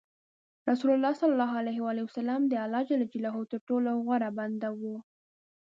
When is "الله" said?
0.95-1.13, 2.65-2.81